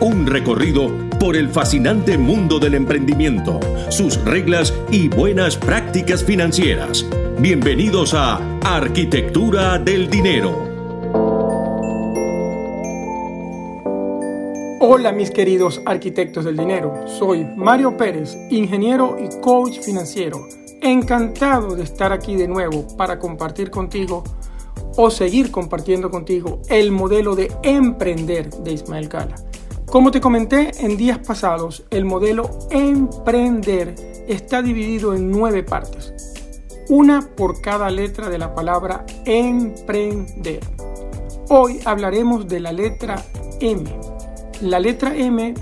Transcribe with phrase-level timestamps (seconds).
[0.00, 3.58] Un recorrido por el fascinante mundo del emprendimiento,
[3.88, 7.06] sus reglas y buenas prácticas financieras.
[7.38, 10.52] Bienvenidos a Arquitectura del Dinero.
[14.80, 20.46] Hola mis queridos arquitectos del dinero, soy Mario Pérez, ingeniero y coach financiero.
[20.82, 24.22] Encantado de estar aquí de nuevo para compartir contigo
[24.96, 29.36] o seguir compartiendo contigo el modelo de emprender de Ismael Cala
[29.96, 33.94] como te comenté en días pasados, el modelo emprender
[34.28, 36.12] está dividido en nueve partes,
[36.90, 40.60] una por cada letra de la palabra emprender.
[41.48, 43.24] Hoy hablaremos de la letra
[43.58, 43.84] M.
[44.60, 45.54] La letra M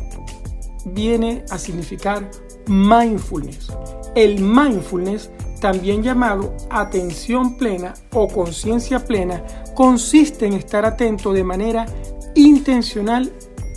[0.87, 2.29] viene a significar
[2.67, 3.69] mindfulness.
[4.17, 9.45] El mindfulness, también llamado atención plena o conciencia plena,
[9.77, 11.87] consiste en estar atento de manera
[12.35, 13.33] intencional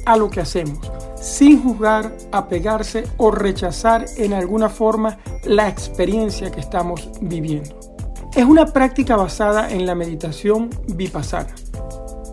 [0.08, 0.80] a lo que hacemos,
[1.22, 7.78] sin juzgar, apegarse o rechazar en alguna forma la experiencia que estamos viviendo.
[8.34, 11.54] Es una práctica basada en la meditación vipassana.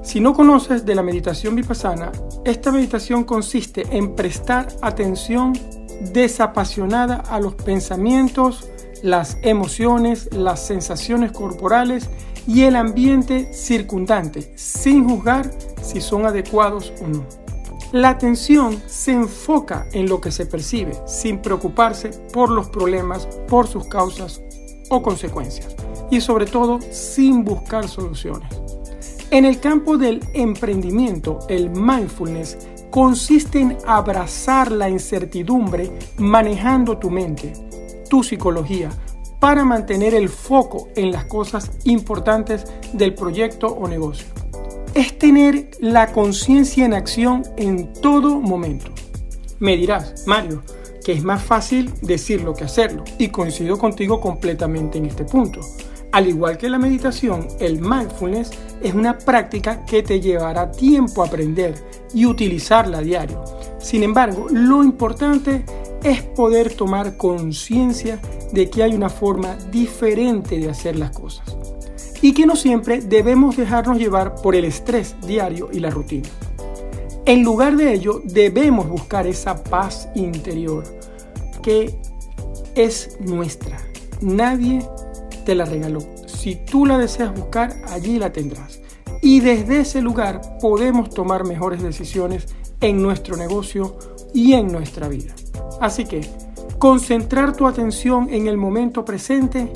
[0.04, 2.12] Si no conoces de la meditación vipassana,
[2.44, 5.52] esta meditación consiste en prestar atención
[6.12, 8.68] desapasionada a los pensamientos,
[9.02, 12.08] las emociones, las sensaciones corporales
[12.46, 15.50] y el ambiente circundante, sin juzgar
[15.82, 17.43] si son adecuados o no.
[17.94, 23.68] La atención se enfoca en lo que se percibe sin preocuparse por los problemas, por
[23.68, 24.42] sus causas
[24.90, 25.76] o consecuencias
[26.10, 28.52] y sobre todo sin buscar soluciones.
[29.30, 32.58] En el campo del emprendimiento, el mindfulness
[32.90, 37.52] consiste en abrazar la incertidumbre manejando tu mente,
[38.10, 38.90] tu psicología,
[39.38, 44.43] para mantener el foco en las cosas importantes del proyecto o negocio
[44.94, 48.92] es tener la conciencia en acción en todo momento.
[49.58, 50.62] Me dirás, Mario,
[51.04, 55.60] que es más fácil decirlo que hacerlo, y coincido contigo completamente en este punto.
[56.12, 61.74] Al igual que la meditación, el mindfulness es una práctica que te llevará tiempo aprender
[62.14, 63.42] y utilizarla a diario.
[63.80, 65.64] Sin embargo, lo importante
[66.04, 68.20] es poder tomar conciencia
[68.52, 71.63] de que hay una forma diferente de hacer las cosas
[72.22, 76.28] y que no siempre debemos dejarnos llevar por el estrés diario y la rutina.
[77.26, 80.84] En lugar de ello, debemos buscar esa paz interior
[81.62, 81.98] que
[82.74, 83.78] es nuestra.
[84.20, 84.86] Nadie
[85.46, 86.00] te la regaló.
[86.26, 88.80] Si tú la deseas buscar, allí la tendrás.
[89.22, 92.46] Y desde ese lugar podemos tomar mejores decisiones
[92.82, 93.96] en nuestro negocio
[94.34, 95.34] y en nuestra vida.
[95.80, 96.20] Así que
[96.78, 99.72] concentrar tu atención en el momento presente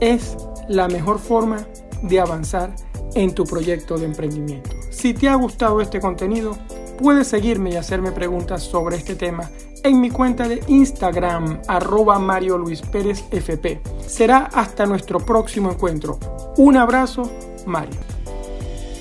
[0.00, 0.36] es
[0.68, 1.66] la mejor forma
[2.02, 2.74] de avanzar
[3.14, 4.70] en tu proyecto de emprendimiento.
[4.90, 6.56] Si te ha gustado este contenido,
[6.98, 9.50] puedes seguirme y hacerme preguntas sobre este tema
[9.84, 13.80] en mi cuenta de Instagram, arroba Mario Luis Pérez FP.
[14.06, 16.18] Será hasta nuestro próximo encuentro.
[16.56, 17.30] Un abrazo,
[17.66, 17.98] Mario.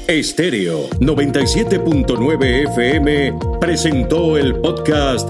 [0.07, 5.29] Estéreo 97.9 FM presentó el podcast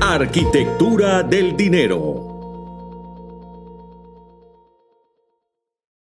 [0.00, 2.27] Arquitectura del Dinero.